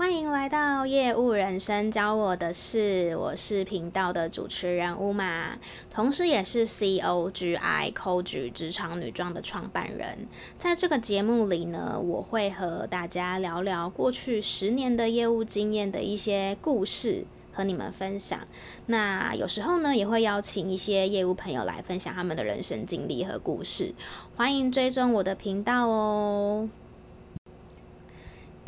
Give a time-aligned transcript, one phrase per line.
[0.00, 5.58] 欢迎来到业务人生教我的事，我是频道的主持人乌玛，
[5.90, 10.26] 同时也是 COGI Coach 职场女装的创办人。
[10.56, 18.40] 在这个节目里呢，我会和大家聊聊过去十年的业务经验的一些故事，和你们分享。
[18.86, 23.94] 那有时候呢，也会邀请一些业务朋友来分享他们的人生经历和故事。
[24.34, 26.70] 欢迎追踪我的频道哦。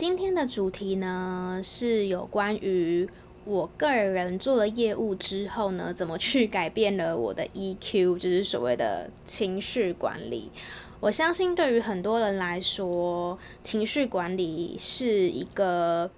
[0.02, 3.08] 今天的主题呢，是有关于
[3.44, 10.50] 我个人做了业务之后呢，怎么去改变了我的 EQ，就是所谓的情绪管理。
[10.98, 16.10] 我相信对于很多人来说，情绪管理是一个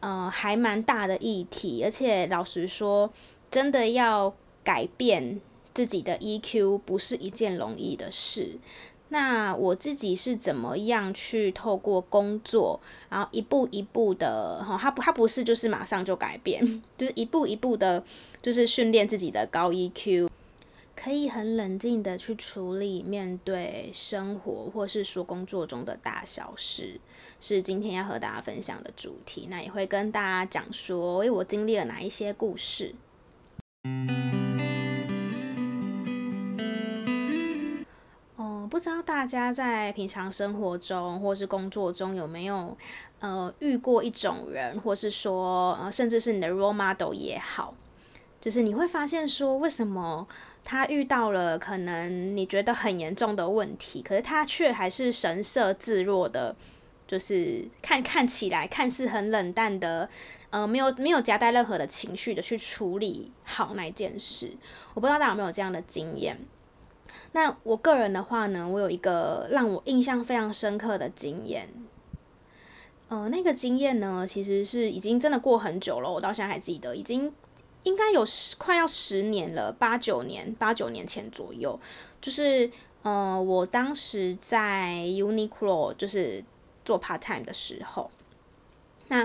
[0.00, 3.12] 呃还蛮大的议题，而且老实说，
[3.48, 4.34] 真的要
[4.64, 5.40] 改变
[5.72, 8.58] 自己的 EQ，不是一件容易的事。
[9.12, 16.62] 那我自己是怎么样去透过工作，然后一步一步的哈，他不他不是就是马上就改变，
[16.96, 18.02] 就是一步一步的，
[18.40, 20.28] 就是训练自己的高 EQ，
[20.94, 27.00] 可以很冷静的去处理面对生活或是说工作中的大小事，
[27.40, 29.48] 是今天要和大家分享的主题。
[29.50, 32.94] 那也会跟大家讲说，诶，我经历了哪一些故事。
[38.80, 42.74] 不知道大家在平常生活中或是工作中有没有
[43.18, 47.74] 呃遇过一种人，或是说呃甚至是你的 role model 也好，
[48.40, 50.26] 就是你会发现说，为什么
[50.64, 56.56] 他遇到了可能你觉得很严重的问题，可是他却还是神色自若的，
[57.06, 60.08] 就是看看起来看似很冷淡的，
[60.48, 64.50] 呃没有没有夹带任何的情绪的去处理好那件事。
[64.94, 66.38] 我不知道大家有没有这样的经验。
[67.32, 71.68] 那我个人的话呢，我有一个让我印象非常深刻的经验，
[73.08, 77.32] 呃，那个经验呢，其实是已经真的过很久了，我到现在还记得，已经
[77.84, 81.78] 应该有十快要十年了，八九年八九年前左右，
[82.20, 82.68] 就是
[83.02, 86.44] 呃，我当时在 Uniqlo 就是
[86.84, 88.10] 做 part time 的时候，
[89.06, 89.24] 那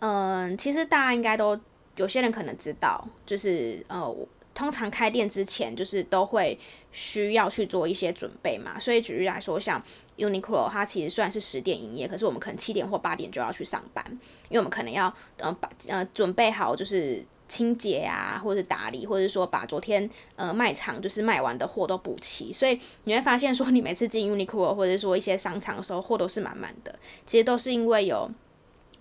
[0.00, 1.56] 嗯、呃，其实大家应该都
[1.94, 4.12] 有些人可能知道，就是呃。
[4.54, 6.58] 通常开店之前，就是都会
[6.92, 8.78] 需要去做一些准备嘛。
[8.78, 9.82] 所以举例来说，像
[10.16, 14.04] Uniqlo，它其实虽然是十点营业，可是我们可能七点或八点就要去上班，
[14.48, 22.52] 因为我们可能要呃把呃准备好就是清洁啊，或者是打理，或者说把昨天呃卖场就是卖完的货都补齐。
[22.52, 26.96] 所以你会发现说，你每次进 Uniqlo 或者说一些商场的时候，货都是满满的。
[27.26, 28.30] 其实都是因为有。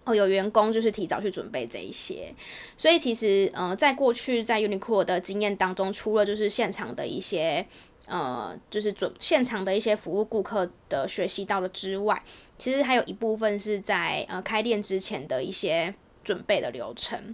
[0.06, 2.34] 哦，有员工就是提早去准备这一些，
[2.78, 7.66] 所以其实呃，在过去在 Uniqlo 的经验当中，除了就是现场的一些
[8.08, 12.22] 呃，就是准现场的一些服务顾客的学习到了之外，
[12.58, 17.34] 其实还有一部分是在呃开店之前的一些准备的流程。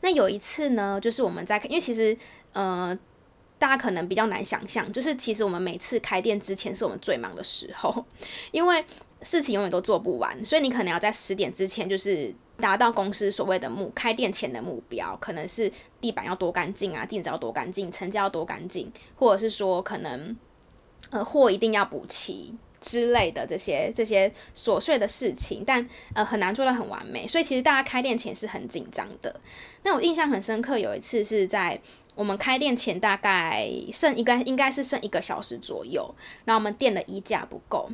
[0.00, 2.16] 那有一次呢，就是我们在，因为其实
[2.52, 2.98] 呃，
[3.60, 8.04] 大家可能比较难想象，就是其实我们每次开店之前是我们最忙的时候，
[8.50, 8.84] 因为。
[9.22, 15.70] 事情永远都做不完，所以你可能要在十点之前，就是达到公司所谓的目开店前的目标，可能是
[16.00, 20.36] 地板要多干净啊，镜子要多干净，成交要多干净，或者是说可能
[21.10, 29.38] 呃货一定要补齐之类的这些这些琐碎的事情，但呃很难做到很完美，所以其实大家开店前是很紧张的。
[29.82, 31.78] 那我印象很深刻，有一次是在
[32.14, 36.14] 我们开店前大概剩一个应该是剩一个小时左右，
[36.44, 37.90] 然后我们店的衣架不够。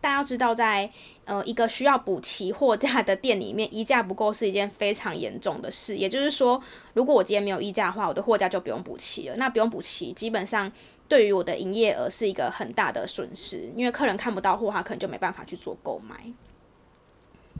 [0.00, 0.90] 大家要知道在，
[1.24, 5.96] 呃一个需要补齐货架的店里面，衣架不够是一件非常严重的事。
[5.96, 6.62] 也就是说，
[6.94, 9.36] 如果我今天没有衣架的话，我的货架就不用补齐了。
[9.36, 10.70] 那不用补齐，基本上
[11.08, 16.32] 对于我的营业额是一个很大的损失，因为客人看不到货，他可能就没办法去做购买。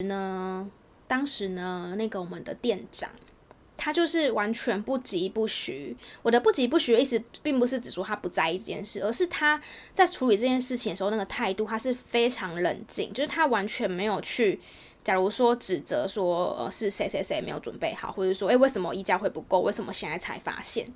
[0.04, 0.70] 呢，
[1.08, 3.10] 当时呢，那个我们的店长。
[3.86, 5.96] 他就是完全不急不徐。
[6.20, 9.62] 我的不急不徐的意思，并不是指说他不在意这件事，而是他
[9.94, 14.60] 在处理这件事情的时候，那个态度他是非常冷静，就是他完全没有去，
[15.04, 19.60] 假如说指责说，呃，是谁谁谁没有准备好，或者说，诶，为什么衣架会不够？
[19.60, 20.92] 为什么现在才发现？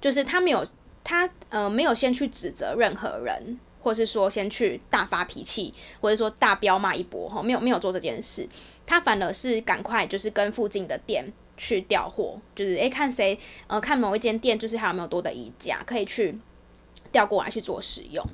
[0.00, 0.66] 就是他没有，
[1.04, 8.48] 他呃没有先去指责任何人，或是说先去大发脾气，或者说大飙骂一波，哈，没有没有做这件事，
[8.86, 11.30] 他反而是赶快就是跟附近的店。
[11.56, 16.36] 去调货，就是诶，看谁呃，看某一间店，就是还有没有多的衣架可以去
[17.12, 18.24] 调过来去做使用。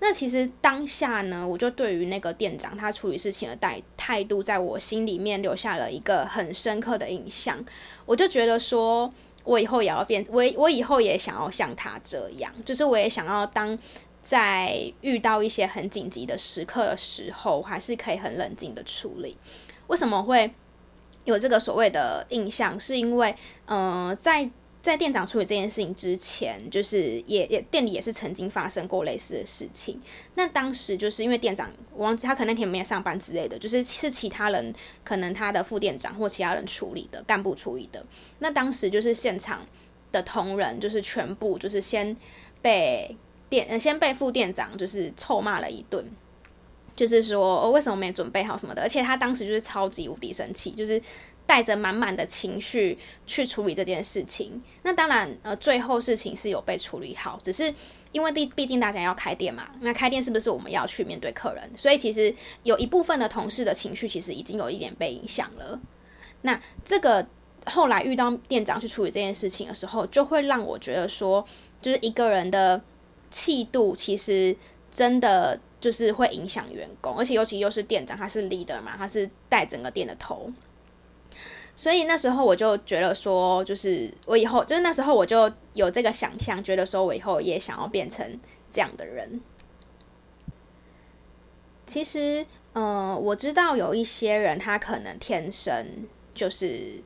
[0.00, 7.64] 那其实当下呢，我就对于那个店长他处理事情的态态度，在我心里面留下了一个很深刻的印象。
[8.04, 9.10] 我就觉得说，
[9.44, 13.78] 我以后也要变，我我以后也想要像他这样，就是我也想要当
[14.20, 19.36] 在遇到一些很紧急的时刻的时候，还是可以很冷静的处理。
[19.86, 20.52] 为什么会？
[21.24, 23.34] 有这个所谓的印象，是因为，
[23.66, 24.48] 呃，在
[24.82, 29.98] 在店长处理这件事情之前，就是也也店里也是曾经发生过类似的事情。
[30.34, 38.04] 那当时就是因为店长，我忘记他可能那天没有上班之类的，就是是其他人，可能他的副店长或其他人处理的干部处理的。
[38.40, 39.66] 那当时就是现场
[40.12, 42.14] 的同仁，就是全部就是先
[42.60, 43.16] 被
[43.48, 46.06] 店，先被副店长就是臭骂了一顿。
[46.96, 48.82] 就是说，哦，为什么没准备好什么的？
[48.82, 51.00] 而且他当时就是超级无敌生气，就是
[51.44, 52.96] 带着满满的情绪
[53.26, 54.62] 去处理这件事情。
[54.82, 57.74] 那当然，呃，最后事情是有被处理好，只是
[58.12, 61.68] 因为毕毕竟大家要开店嘛，那开店是不是我们要去面对客人？
[61.76, 62.32] 所以其实
[62.62, 65.80] 有一部分的同事的情绪其实已经有一点被影响了。
[66.42, 67.26] 那这个
[67.66, 71.44] 后来遇到店长去处理这件事情的时候，就会让我觉得说，
[71.82, 72.80] 就是一个人的
[73.30, 74.56] 气度其实
[74.92, 75.58] 真的。
[75.84, 80.50] 就是会影响员工，而且尤其又是店长，他是 leader 嘛，他是带整个店的头，
[81.76, 88.40] 所以那时候我就觉得说，就是我以后，就是那时候我就有这个想象，觉得说我以后也想要变成
[88.70, 89.42] 这样的人。
[91.84, 95.86] 其实，呃，我知道有一些人，他可能天生
[96.34, 97.02] 就是，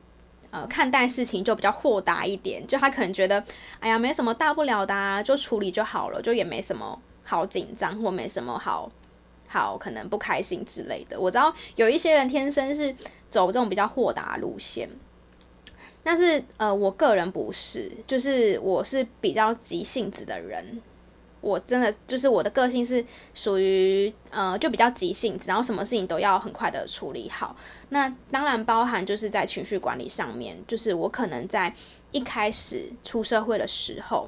[0.51, 3.43] 呃，看待事情就比较豁达一点，就他可能觉得，
[3.81, 7.01] 哎呀，没什么大不了的啊，就处理就好了，就也没什么。
[7.29, 8.91] 好紧张或没什么好
[9.47, 11.19] 好可能不开心之类的。
[11.19, 12.91] 我知道有一些人天生是
[13.29, 14.89] 走这种比较豁达路线，
[16.03, 20.81] 但是呃，我个人不是，就是我是比较急性子的人。
[21.41, 23.05] 我真的就是我的个性是
[23.35, 27.55] 属于呃，就比较急性子，然后什么事情都要很快的处理好。
[27.89, 31.71] 那当然包含就是在情绪管理上面，就是我可能在
[32.11, 34.27] 一开始出社会的时候。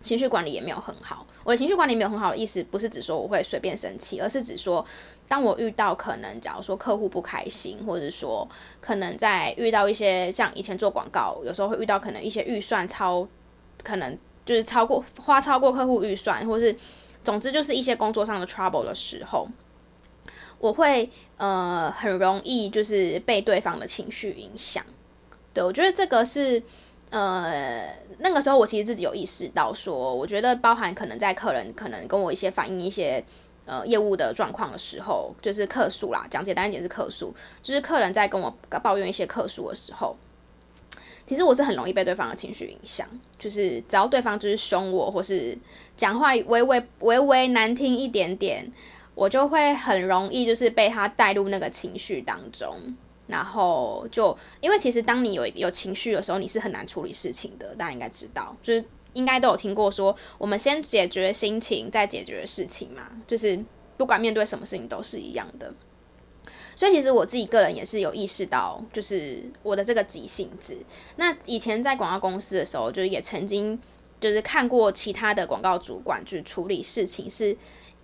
[0.00, 1.26] 情绪管理也没有很好。
[1.44, 4.84] 我的情绪管理没有很好的意思，不是指说我会随便生气，而是指说，
[5.26, 8.46] 当我遇到可能，假如说客户不开心，或者说
[8.80, 13.26] 可能在遇到一些像以前做广告，有时候会遇到可能一些预算超，
[13.82, 16.76] 可能就是超过花超过客户预算，或是
[17.24, 19.48] 总之就是一些工作上的 trouble 的时候，
[20.58, 24.84] 我会呃很容易就是被对方的情绪影响。
[25.54, 26.62] 对，我觉得这个是。
[27.10, 33.24] 呃，那个时候我其实自己有意识到说，我觉得包含可能在客人可能跟我一些反映一些
[33.64, 40.14] 呃业务的状况的时候，就是客诉啦，讲简单一点是客诉，就是客人在跟我抱怨一些客诉的时候，
[41.26, 43.08] 其实我是很容易被对方的情绪影响，
[43.38, 45.56] 就是只要对方就是凶我或是
[45.96, 48.70] 讲话微微微微难听一点点，
[49.14, 52.76] 我就会很容易就是被他带入那个情绪当中。
[53.28, 57.74] 然后就，因为其实当你有有情绪的时候，你是很难处理事情的。
[57.76, 58.82] 大家应该知道，就是
[59.12, 63.02] 应该都有听过说，我们先解决心情，再解决事情嘛。
[63.26, 63.62] 就是
[63.96, 65.72] 不管面对什么事情都是一样的。
[66.74, 70.76] 所以其实我自己个人也是有意识到，就是我的这个急性子。
[71.16, 73.78] 那以前在广告公司的时候，就是也曾经
[74.20, 77.56] 就是看过其他的广告主管，就是处理事情是。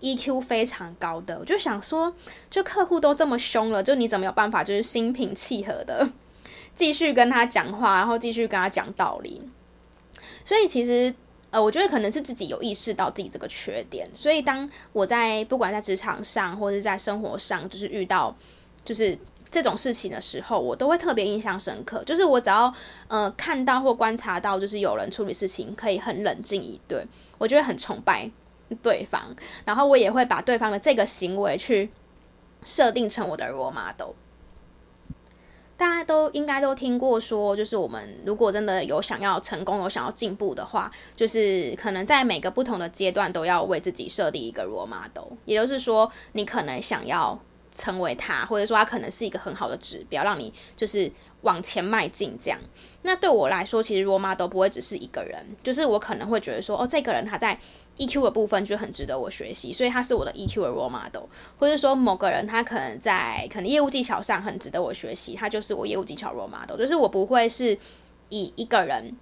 [0.04, 2.12] EQ 非常高的，我就想说，
[2.50, 6.06] 就客户都这么凶了，就你怎么有办法，就是心平气和的
[6.76, 9.40] 继续跟他讲话，然后继续跟他讲道理。
[10.44, 11.14] 所以其实，
[11.50, 18.36] 呃，我觉得可能是自己有意识到自己这个缺点，所以当我在不管在职场上或者在生活上，就是遇到
[18.84, 19.16] 就是
[19.50, 22.04] 这种事情的时候，我都会特别印象深刻。
[22.04, 22.72] 就是我只要
[23.08, 27.06] 呃看到或观察到，就是有人处理事情可以很冷静以对，
[27.38, 28.30] 我就会很崇拜。
[28.76, 31.90] 对方，然后我也会把对方的这个行为去
[32.62, 34.14] 设定成我的 role model。
[35.76, 45.36] 大家都应该都听过说，就是我们如果真的有想要成功、有想要进步的话，就是可能在每个不同的阶段都要为自己设立一个 role model。
[45.44, 47.36] 也就是说，你可能想要
[47.72, 52.38] 成为他，或者说他可能是一个很好的指标，让你就是往前迈进。
[52.40, 52.58] 这样，
[53.02, 57.58] 那对我来说，其实 role model 不会只是一个人，就是我可能会觉得说，哦，这个人他在。
[57.96, 61.24] EQ 的部分就很值得我学习，所以他是我的 EQ 的 role model，
[61.58, 67.78] 或者说某个人他可能在可能业务技巧上很值得我学习，他就是我业务技巧 role model，就是我不会是
[68.30, 69.14] 以一个人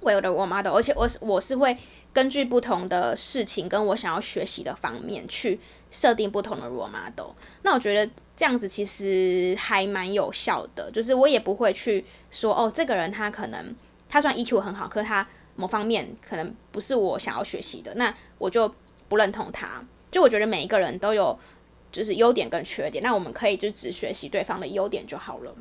[0.00, 1.76] 为我的 role model，而且我是我是会
[2.14, 7.32] 根据不同的事情跟我想要学习的方面去设定不同的 role model。
[7.62, 13.76] 那我觉得这样子其实还蛮有效的，就是我也不会去说哦，这个人他可能
[14.08, 15.26] 他虽然 EQ 很好，可是他。
[15.56, 18.72] 某方面可能不是我想要学习的，那我就
[19.08, 19.84] 不认同他。
[20.10, 21.38] 就我觉得每一个人都有
[21.90, 25.54] 就是优点跟缺点，那我们可以就只学习对方的优点就好了。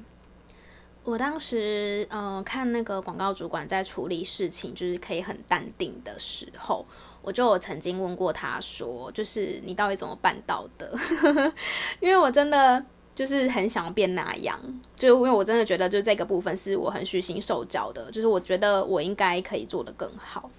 [1.04, 6.84] 我当时嗯、呃、看那个广告主管在处理事情，就是可以很淡定的时候，
[7.22, 10.98] 我就有曾经问过他说，就是你到底怎么办到的？
[12.02, 12.84] 因为我真的
[13.16, 14.60] 就是很想变那样，
[14.98, 20.52] 就因为我真的觉得，就这个部分是我很虚心受教的，就是我觉得我应该可以做得更好。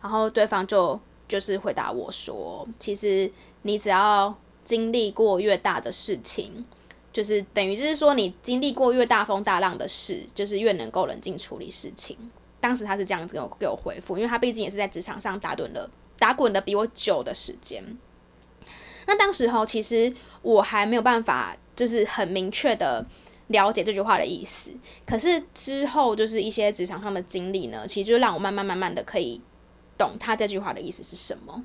[0.00, 3.28] 然后对方就就是回答我说，其实
[3.62, 4.32] 你只要
[4.62, 6.64] 经历过越大的事情，
[7.12, 12.16] 就是等于就是说你经历过越大风大浪的事，就是越能够冷静处理事情。
[12.60, 17.82] 当时他是这样子给我给我回复，因为他毕竟也是在职场上打滚了打滚的比我久的时间。
[19.08, 21.56] 那当时候其实我还没有办法。
[21.76, 23.06] 就是很明确的
[23.48, 24.70] 了解这句话的意思，
[25.06, 29.40] 可是之后就是一些职场上的经历呢，其实就让我慢慢慢慢的可以
[29.98, 31.64] 懂他这句话的意思是什么。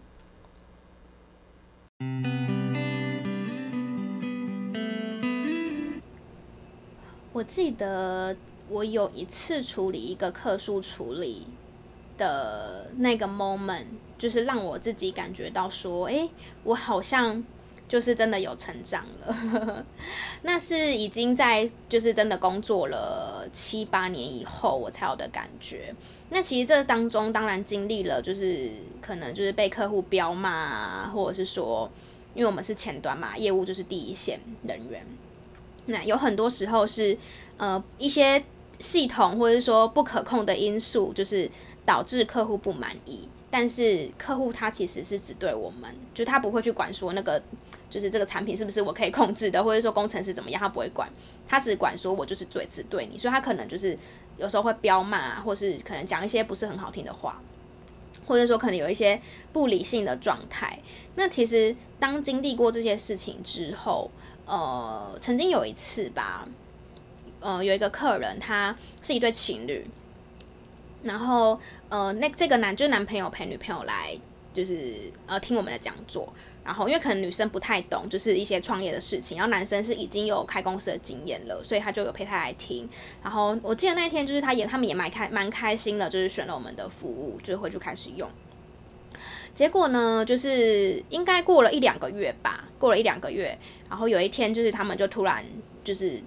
[7.32, 8.36] 我记得
[8.68, 11.48] 我有一次处理一个客诉处理
[12.18, 13.86] 的那个 moment，
[14.18, 16.30] 就是让我自己感觉到说，诶，
[16.66, 17.42] 我好像。
[17.92, 19.86] 就是真的有成长了，
[20.44, 25.94] 那是已经在就是真的工作了七八年以后，我才有的感觉。
[26.30, 28.72] 那其实这当中当然经历了，就是
[29.02, 31.92] 可能就是被客户飙骂，或者是说，
[32.34, 35.06] 因为我们是前端嘛，业务就是第一线人员，
[35.88, 37.18] 那有很多时候是
[37.58, 38.42] 呃一些
[38.80, 41.52] 系统或者是说不可控的因素，就是
[41.86, 43.28] 导致客户不满意。
[43.50, 47.44] 但是客户他其实是只对我们，就他不会去管说那个。
[47.92, 51.08] 就是这个产品是不是我可以控制的，或者说工程师怎么样，他不会管，
[51.46, 53.96] 他只管说我就是对只对你，所以他可能就是
[54.38, 57.42] 有时候会飙骂，或是可能讲一些不是很好听的话，
[58.26, 59.22] 或者说可能有一些
[59.52, 60.80] 不理性的状态。
[61.16, 64.10] 那其实当经历过这些事情之后，
[64.46, 66.48] 呃，曾经有一次吧，
[67.42, 69.86] 呃，有一个客人他是一对情侣，
[71.04, 74.18] 然后呃，那这个男就是男朋友陪女朋友来，
[74.54, 74.96] 就是
[75.28, 76.32] 呃听我们的讲座。
[76.72, 82.88] 然后，因为可能女生不太懂，就是一些创业的事情，然后男生是已经有开公司的经验了，所以他就有陪他来听。
[83.22, 88.26] 然后我记得那一天，就是他也他们也蛮开蛮开心的，就是选了我们的服务，就回去开始用。
[89.54, 93.58] 结果呢，就是应该过了一两个月吧，过了一两个月，
[93.90, 95.44] 然后有一天，就是他们就突然
[95.84, 96.24] 就是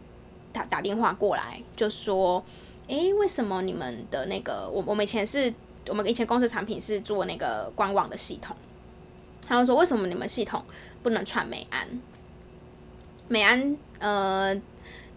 [0.52, 2.44] 打打电话过来，就说
[2.88, 5.50] ：“诶，为什么你们的那个我我们以前是
[5.88, 8.54] 我们以前公司产品是做那个官网的系统。”
[9.46, 10.64] 他就说：“为什么你们系统
[11.02, 11.86] 不能串美安？
[13.28, 14.54] 美安，呃，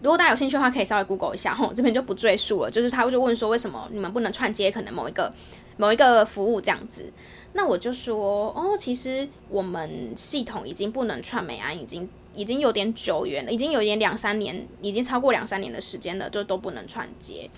[0.02, 2.70] 如果大家有兴趣的话，可以稍微 Google 一下，吼，这边就不赘述了。
[2.70, 5.32] 就是他就问说，为什么你们不能串接可能某一个
[5.76, 7.12] 某一个服务这样子？
[7.52, 17.50] 那我就说，哦，其实我们系统已经不能串美安，已经已经有点久远了，已经有点两三年，已经超过两三年的时间了，就都不能串接。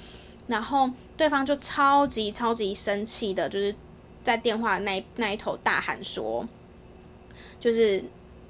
[0.47, 3.75] 然后对方就超级超级生气的，就是
[4.23, 6.49] 在电话那那一头大喊说。”
[7.61, 8.03] 就是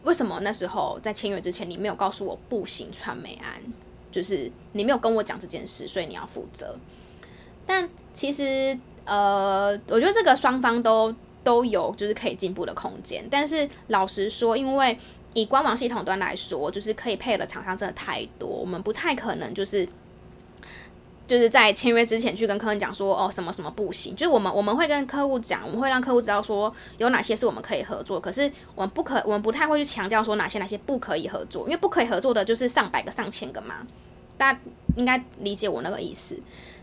[0.05, 3.61] 为什么那时候在签约之前，你没有告诉我不行串美安？
[4.11, 6.75] 就是你没有跟我讲这件事，所以你要负责。
[7.67, 11.14] 但其实，呃，我觉得这个双方都
[11.45, 13.23] 都有就是可以进步的空间。
[13.31, 14.99] 但是老实说，因为
[15.35, 19.87] 以官网系统端来说，就是可以配的厂商真的太多，我们不太可能就是。
[21.30, 33.87] 就是在签约之前去跟客人讲说，哦，什么什么不行，就是我们我们会跟客户讲，我们会让客户知道说有哪些是我们可以合作，可是我们不可，我们不太会去强调说哪些哪些不可以合作，因为不可以合作的就是上百个上千个嘛，
[34.37, 34.58] 大家
[34.96, 36.37] 应该理解我那个意思。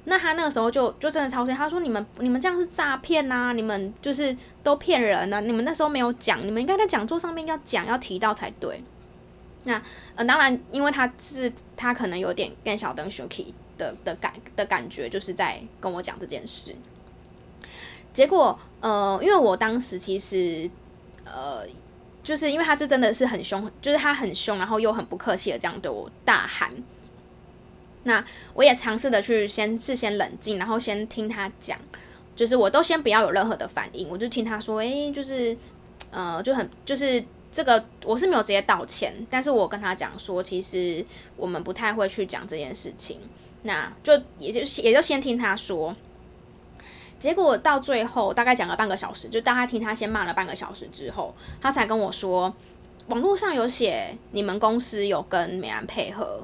[0.05, 8.81] 那他那个时候就就真的超生气，他说你们你们这样是诈骗呐，你们就是都骗人呢，你们那时候没有讲，你们应该在讲座上面要讲要提到才对。
[9.65, 9.81] 那
[10.15, 13.47] 呃当然，因为他是他可能有点更小灯 Shuki。
[13.77, 16.75] 的的感的感觉，就是在跟我讲这件事。
[18.13, 20.69] 结果，呃，因为我当时其实，
[21.23, 21.63] 呃，
[22.23, 26.71] 就是因为他这真的是很凶，就是他很凶，然后又很不客气的这样对我大喊。
[28.03, 31.77] 那我也尝试的去先事先冷静，然后先听他讲，
[32.35, 35.55] 就是我都先不要有任何的反应，我就听他说，诶，就是，
[36.09, 41.05] 呃，就很就是这个我是没有直接道歉，但是我跟他讲说，其实
[41.35, 43.19] 我们不太会去讲这件事情。
[43.67, 45.93] 那就也就也就先听他说，
[47.19, 52.55] 结果到最后大概讲了半个小时，就大概听他先骂了半个小时之后，他才跟我说，
[53.07, 56.41] 网络上有写你们公司有跟美安配合，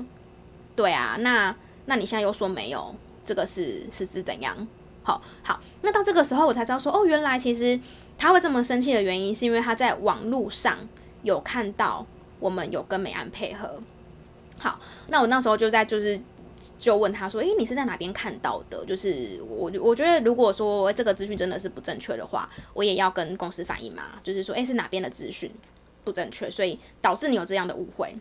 [0.76, 4.68] 对啊，那那你现在又说没有，这个是是是怎样？
[5.04, 7.80] 好好，那到这个时候我才知道说，哦，原来其实
[8.18, 10.78] 他会这么生气的原因，是因为他在网络上
[11.22, 12.06] 有看到
[12.42, 13.82] 我们有跟美安配合。
[14.58, 14.78] 好，
[15.08, 16.20] 那我那时候就在就是。
[16.78, 18.86] 就问他说：“诶，你是在哪边看到的？
[18.86, 24.04] 就是我，我觉得如果说这个资讯真的是不正确的话，我也要跟公司反映嘛。
[24.24, 25.52] 就是说，诶，是哪边的资讯
[26.04, 28.16] 不正确，所以导致你有这样的误会。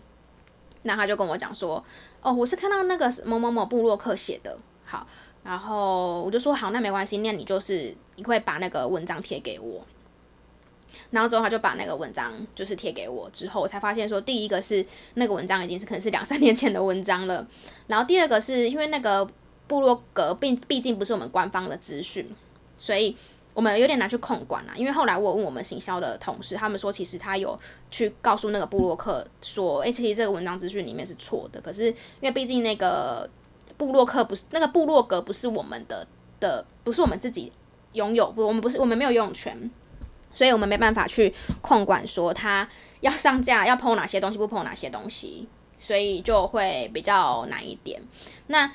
[0.82, 1.82] 那他就跟我讲说，
[2.20, 5.06] 哦，我是看到那个某某某布洛克写的，好，
[5.44, 9.86] 然后我就说好，那没关系，那你就是你会把那个文章贴给我。
[11.10, 14.84] 然后之后他就把那个文章就是贴给我，之后我才发现说，第一个是
[15.14, 17.46] 那个文章已经是可能是两三年前的文章了，
[17.86, 19.28] 然后第二个是因为那个
[19.66, 22.28] 部落格并毕竟不是我们官方的资讯，
[22.78, 23.16] 所以
[23.54, 24.74] 我们有点难去控管啦。
[24.76, 27.58] 因为后来我问我们行销的同事，他们说其实他有
[27.90, 33.28] 去告诉那个部落客说，诶，其实这个文章资讯里面是错的，可是因为毕竟那个
[33.76, 36.06] 部落客不是那个部落格不是我们的
[36.40, 37.52] 的，不是我们自己
[37.92, 39.70] 拥有，不，我们不是我们没有拥有权。
[40.34, 42.68] 所以我们没办法去控管说他
[43.00, 45.48] 要上架要碰哪些东西，不碰哪些东西，
[45.78, 48.00] 所以就会比较难一点。
[48.46, 48.72] 那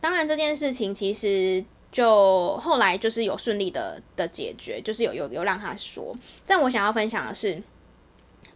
[0.00, 6.14] 当然这件事情其实就后来就是有顺利的的解决，就是有有有让他说。
[6.46, 7.62] 但我想要分享的是，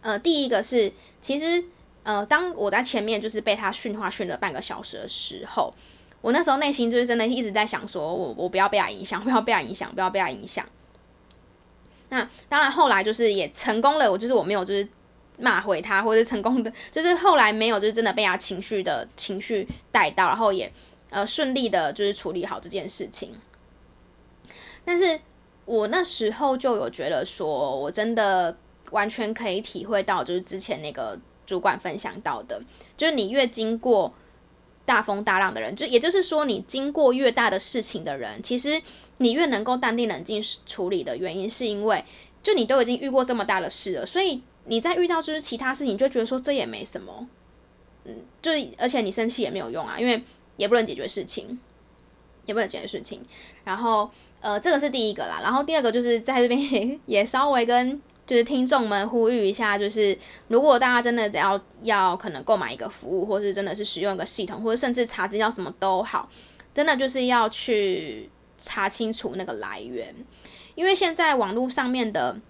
[0.01, 1.65] 呃，第一个是其实
[2.03, 5.73] 呃，当我在前面就是被他训话训了半个小时的时候，
[6.21, 10.65] 我那时候内心就是真的一直在想说，我我不要被他影响，不要被他影响，不要被他影响。
[12.09, 14.11] 那当然，后来就是也成功了。
[14.11, 14.89] 我就是我没有就是
[15.39, 20.71] 骂回他，或者成功的， 就是后来没有就是真的被他情绪的情绪带到，然后也
[21.11, 23.35] 呃顺利的就是处理好这件事情。
[24.85, 25.19] 但是
[25.65, 28.57] 我那时候就有觉得说，我真的
[28.91, 32.61] 完全可以体会到，就是之前那个主管分享到的，
[32.97, 34.13] 就是你越经过
[34.85, 38.83] 大风大浪的人，就也就是说，你经过越大的事情的人，其实。
[39.19, 42.05] 你越能够淡定冷静处理的原因，是因为
[42.43, 47.29] 就你都已经遇过这么大的事了，所以你在遇到就是其他事情，就觉得说这也没什么，
[48.07, 50.21] 嗯，就而且你生气也没有用啊，因为
[50.57, 51.57] 也不能解决事情，
[52.45, 53.25] 也不能解决事情。
[53.63, 54.11] 然后
[54.41, 60.17] 呃，这个是第一个啦，然后第二个就是在这边也 也稍微跟就是听众们呼吁一下，就是
[60.49, 66.29] 如果大家真的只要要可能购买一个服务，或是真的是使用一个系统，或者甚至查资料什么都好，
[66.73, 68.31] 真的就是要去。
[68.57, 70.15] 查清楚那个来源，
[70.77, 72.41] 因为现在网络上面的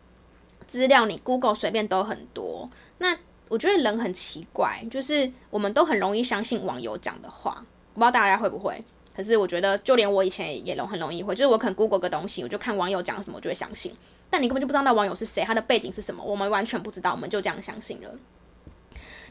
[0.67, 2.69] 资料，你 Google 随便都很多。
[2.99, 3.17] 那
[3.49, 8.79] 我觉得人很奇怪，就是我们都很容易相信网友讲的话，我不知道大家会不会。
[9.17, 13.95] 可是我觉得，就连我以前也容很容易会，就是我可能 Google 个东西，我就看网友讲什么，我就会相信。
[14.29, 18.11] 但你根本就不知道那网友是谁，他的背景是什么，我们完全不知道，我们就这样相信了。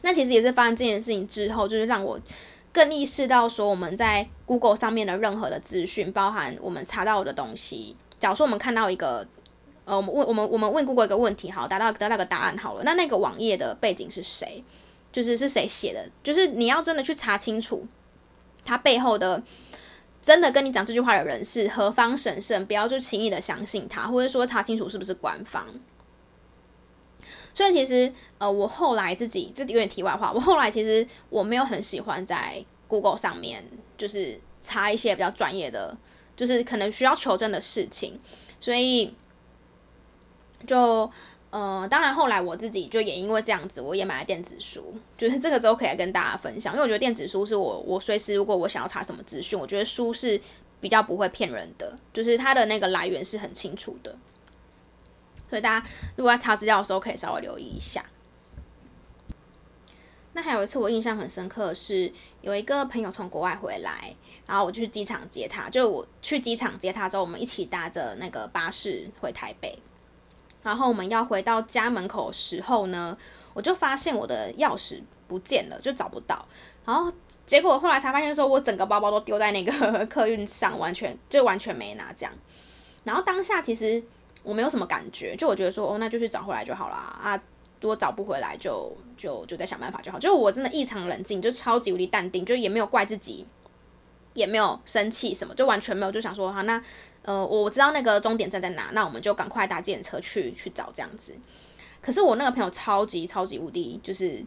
[0.02, 2.18] 那其实也是发生这件事情之后，就是让我。
[2.72, 7.96] 更意识到说，我们在 Google 上面的任何的资讯，包含我们查到的东西。
[8.18, 9.24] 假如说我们看到一个，
[9.84, 14.64] 呃，我们问我们我们问 Google 一个问题，好，达到得到个答案好了，那那个网页的背景是谁？
[15.12, 16.10] 就是是谁写的？
[16.24, 17.86] 就是你要真的去查清楚，
[18.64, 19.40] 他背后的
[20.24, 25.66] 真的跟你讲这句话的人是何方神圣，不要就轻易的相信他，或者说查清楚是不是官方。
[27.52, 33.62] 所以其实，呃，我后来自己这有点题外话，我后来其实我没有很喜欢在 Google 上面
[33.98, 35.94] 就是查一些比较专业的，
[36.34, 38.18] 就是可能需要求证的事情，
[38.58, 39.14] 所以
[40.66, 41.10] 就，
[41.54, 50.40] 呃，当然后来我自己就也因为这样子，我也买了电子书，就是这个之后可以来跟大家分享，因为我觉得电子书是我我随时如果我想要查什么资讯，我觉得书是
[50.80, 54.16] 比较不会骗人的，就是它的那个来源是很清楚的。
[55.48, 55.86] 所以大家
[56.16, 58.04] 如果要查资料的时候，可以稍微留意一下。
[60.32, 64.12] 那还有一次我印象很深刻是，有一个朋友从国外回来，
[64.48, 65.70] 然后我就去机场接他。
[65.70, 69.78] 就我去机场接他之后，我们一起搭着那个巴士回台北。
[70.64, 73.16] 然后我们要回到家门口的时候呢，
[73.52, 76.44] 我就发现我的钥匙不见了，就找不到。
[76.84, 77.12] 然后
[77.46, 82.32] 结果后来才发现，说我整个包包都丢在那个 客运上，完全就完全没拿这样。
[83.04, 84.02] 然后当下其实。
[84.42, 87.34] 我没有什么感觉，就我觉得说，哦，那就去找回来就好了啊。
[87.80, 90.18] 如果找不回来就，就就就再想办法就好。
[90.18, 93.46] 就我真的异常冷静，就超级无敌淡定，就也没有怪自己，
[94.34, 96.80] 也没有生气什么，就完全没有，就想说，好，那
[97.22, 101.34] 呃，我知道那个终点站在哪，那我们就赶快搭计程车去去找这样子。
[102.02, 104.44] 可是我那个朋友超级超级无敌，就是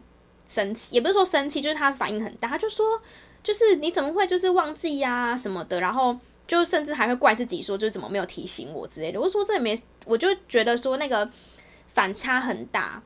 [0.48, 3.02] 生气，也不是说生气，就是他反应很大，他就说，
[3.44, 6.16] 就是你怎么会就是忘记呀、什么的，然后。
[6.48, 9.20] 就甚至还会怪自己说，就是怎么没有提醒我之类的。
[9.20, 11.30] 我说这也没，我就觉得说那个
[11.90, 13.04] 反差很大。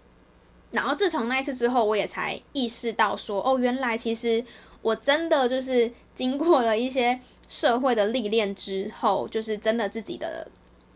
[0.70, 4.46] 然后自从那一次之后，我也才意识到说，哦，原来其实
[4.82, 10.48] 我真的就是经过了一些社会的历练之后，就是真的自己的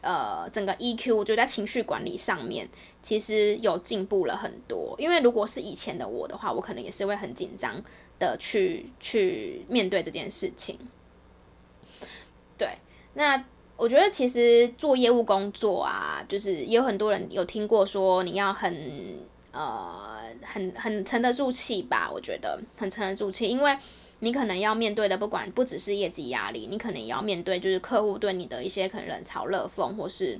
[0.01, 2.67] 呃整个 EQ，我觉得在情绪管理上面
[3.01, 4.95] 其实有进步了很多。
[4.97, 7.83] 因为如果是以前的我的话，我可能也是会很紧张
[8.17, 10.79] 的去去面对这件事情。
[12.57, 12.69] 对，
[13.13, 13.45] 那
[13.77, 19.19] 我觉得其实做业务工作啊，就是也有很多人有听过说，你要很
[19.55, 23.77] 呃很很沉得住气吧，我觉得很沉得住气，因为
[24.19, 30.39] 你可能要面对的不管不只是业绩压力，你可能也要面对就是客户对你的一些可能冷嘲热讽，或是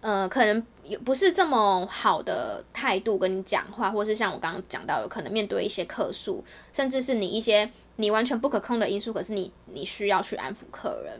[0.00, 11.18] 呃可能也不是这么好的态度跟你讲话，或是像我刚刚讲到，有可能面对一些客诉，甚至是你一些你完全不可控的因素，可是你你需要去安抚客人。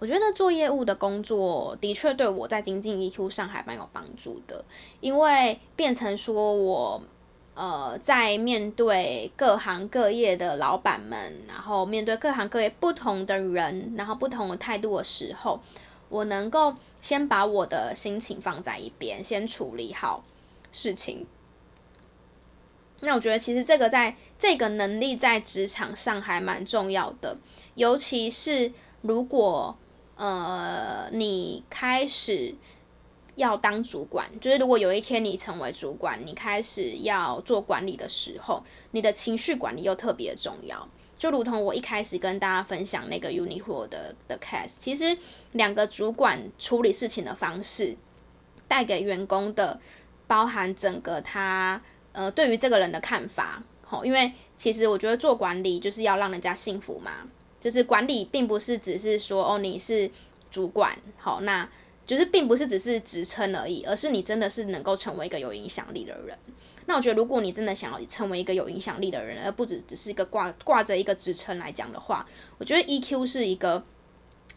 [0.00, 4.64] 我觉得做业务的工作的确对我在精进 EQ 上还蛮有帮助的，
[5.00, 7.02] 因为变成说我
[7.52, 15.60] 呃在面对各行各业的老板们，然后面对各行各业不同的人，然后不同的态度的时候，
[16.08, 20.24] 我能够先把我的心情放在一边，先处理好
[20.72, 21.26] 事情。
[23.00, 27.36] 那我觉得其实这个在这个能力在职场上还蛮重要的，
[27.74, 29.76] 尤其是如果。
[30.20, 32.54] 呃，你开始
[33.36, 40.86] 要当主管，就是如果有一天你成为主管，你开始要做管理的时候，你的情绪管理又特别重要。
[41.18, 45.16] 就如同我一开始跟大家分享那个 Uniqlo 的的 case，其实
[45.52, 47.96] 两个主管处理事情的方式，
[48.68, 49.80] 带给员工的，
[50.26, 51.80] 包含整个他
[52.12, 57.26] 呃对于这个人的看法，齁，因为其实我觉得做管理就是要让人家幸福嘛。
[57.60, 60.10] 就是管理，并不是只是说哦，你是
[60.50, 61.68] 主管，好，那
[62.06, 66.36] 就是并不是只是职称而已，而是你真的是能够成为一个有影响力的人。
[66.86, 72.26] 那我觉得，如果你真的想要成为一个有影响力的人，而不只只是一个挂挂着一个职称来讲的话，
[72.58, 73.84] 我觉得 EQ 是一个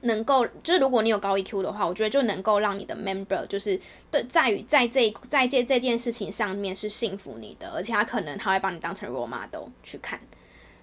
[0.01, 10.19] 能够，就是如果你有高 EQ 的话，我觉得就能够让你的 member 就是对在于在这在这这件事情上面是信服你的，而且他可能他会把你当成 role model 去看。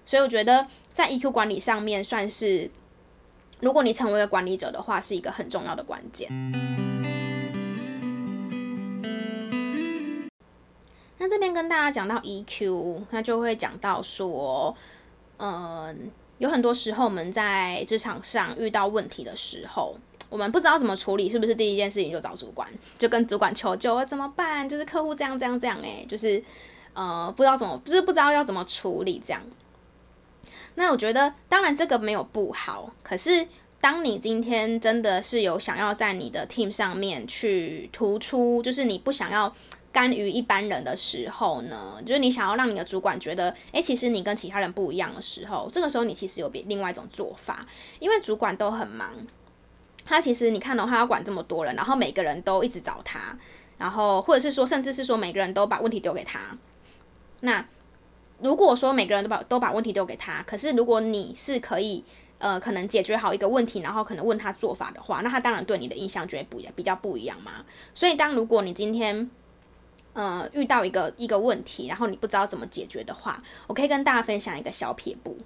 [0.05, 2.69] 所以我觉得在 EQ 管理上面，算是
[3.59, 6.29] 如果你成为了管理者的话，是一个很重要的关键。
[11.17, 14.75] 那这边跟大家讲到 EQ，那就会讲到说，
[15.37, 19.95] 嗯，有很多时候我们在职场上遇到问题的时候，
[20.31, 24.67] 我们不知道怎么处理，是不是第一件事情就找主管，就跟主管求救，怎么办？
[24.67, 26.43] 就是客户这样这样这样，诶，就是
[26.93, 29.39] 呃，不知道怎么，就是不知道要怎么处理这样。
[30.75, 33.47] 那我觉得，当然这个没有不好，可是
[33.79, 39.53] 当你今天真的是有想要在你的 team 上面去突出，就是你不想要
[39.91, 47.65] 甘于一般人的时候呢，就是你想要让你的主管觉得，诶，其实你跟其他人不一样的时候，这个时候你其实有别另外一种做法，
[47.99, 49.09] 因为主管都很忙，
[50.05, 53.37] 他其实你看的话，他要管这么多人，然后每个人都一直找他，
[53.77, 56.39] 然后或者是说，甚至是说每个人都把问题丢给他，
[57.41, 57.65] 那。
[58.43, 62.03] 如果说每个人都把都把问题丢给他，可是如果你是可以，
[62.39, 67.63] 呃，可能解决好一个问题，然后可能问他做法的话，那他当然对你的印象就会不一样，比较不一样嘛。
[67.93, 69.29] 所以当如果你今天，
[70.13, 75.37] 呃，遇到一个一个问题，然后你不知道怎么解决的话，我可以跟大家分享一个小撇步，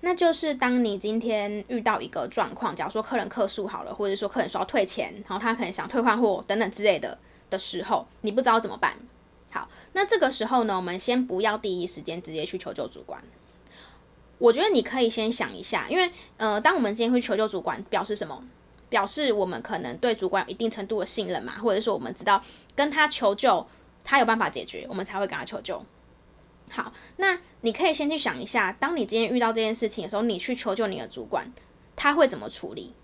[0.00, 7.18] 那就是当你今天遇到一个状况，假如说客人客诉好了，或者说客人说要退钱，然后他可能想退换货等等之类的
[7.50, 8.96] 的时候，你不知道怎么办。
[9.50, 13.22] 好，那这个时候呢，我们先不要第一时间直接去求救主管。
[14.38, 18.44] 我觉得你可以先想一下，因为呃，当我们今天会求救主管，表示什么？
[18.88, 22.42] 表示我们可能对主管有一定程度的信任嘛，或者说我们知道
[22.74, 23.66] 跟他求救，
[24.02, 25.84] 他有办法解决，我们才会跟他求救。
[26.70, 31.52] 好，那你可以先去想一下，当你今天遇到这件事情的时候，你去求救你的主管，
[31.96, 32.94] 他会怎么处理？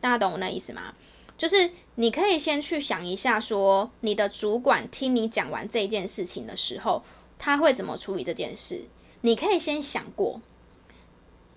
[0.00, 0.94] 大家懂我那意思吗？
[1.40, 7.02] 就是你可以先去想一下，说你的主管听你讲完这件事情的时候，
[7.38, 8.82] 他会怎么处理这件事？
[9.22, 10.42] 你可以先想过。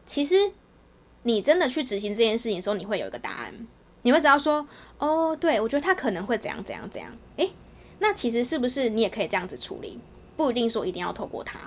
[0.05, 0.53] 其实
[1.23, 3.67] 你真的去执行这件事情的时候，你会有一个答案，
[4.03, 4.65] 你会知道说，
[4.99, 7.11] 哦，对，我觉得他可能会怎样怎样怎样。
[7.35, 7.51] 诶，
[7.99, 9.99] 那其实是不是你也可以这样子处理？
[10.37, 11.59] 不一定说一定要透过他。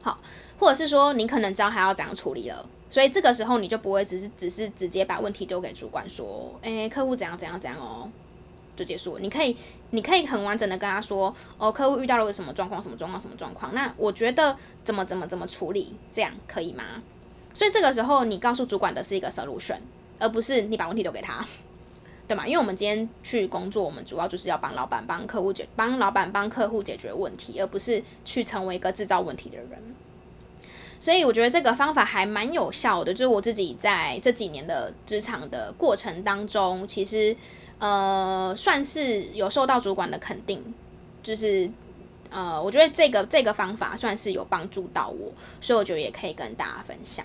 [0.00, 0.20] 好，
[0.60, 2.68] 或者是说你可能知道他要怎样处理了。
[2.90, 8.10] 所以这个时候你就不会只是只是直接把问题丢给主管说，诶，客户怎样怎样怎样哦，
[8.74, 9.16] 就结束。
[9.20, 9.56] 你可以
[9.90, 13.72] 你可以很完整的跟他说，哦，客户遇到了什么状况，什么状况，什么状况。
[13.72, 16.84] 那我觉得怎么怎么怎么处理，这样可以吗？
[17.54, 19.78] 所以这个时候你告诉主管的是一个 solution，
[20.18, 21.46] 而不是你把问题丢给他，
[22.26, 22.44] 对吗？
[22.44, 29.94] 因为我们今天去工作，我们主要就是要帮老板帮客户解帮老板帮客户解决问题，而不是去成为一个制造问题的人。
[31.00, 37.34] 所以我觉得这个方法还蛮有效的，就是我自己在这几年的职场的过程当中，其实
[37.78, 40.62] 呃算是有受到主管的肯定，
[41.22, 41.68] 就是
[42.30, 47.24] 呃我觉得这个这个方法算是有帮助到我，所以我觉得也可以跟大家分享。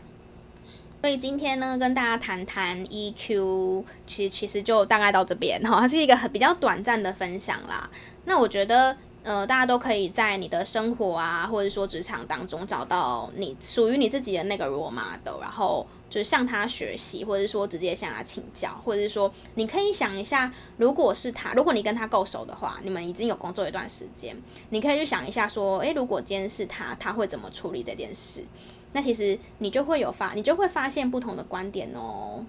[1.01, 7.88] 所以今天呢，跟大家谈谈 EQ，其实其实就大概到这边哈，它是一个很比较短暂的分享啦。
[8.23, 24.38] 那我觉得，呃，大家都可以在你的生活啊，或者说职场当中找到你属于你自己的那个 role model，然后就是向他学习，或者说直接向他请教，或者是说你可以想一下，如果是他，如果你跟他够熟的话，你们已经有工作一段时间，
[24.69, 28.45] 你可以去想一下说，诶，如果今天是他，他会怎么处理这件事？
[28.93, 32.45] 那其实你就会有发，你就会发现不同的观点哦。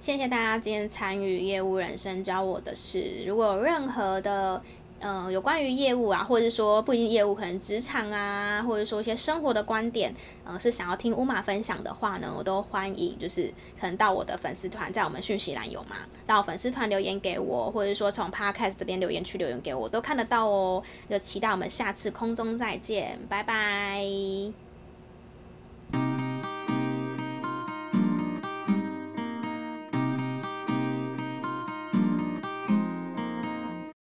[0.00, 3.22] 谢谢大家今天参与业务人生教我的事。
[3.26, 4.62] 如果有任何的，
[5.00, 15.96] 呃，有关于业务啊，或者说不一定业务，可能职场啊，或者说一些生活的观点，呃，是想要听乌马分享的话呢，我都欢迎，就是可能到我的粉丝团，在我们讯息栏有吗？
[16.26, 20.82] 到粉丝团留言给我，或者说从 Podcast 这边留言区留言给我，都看得到哦。
[21.08, 24.69] 就期待我们下次空中再见，拜拜。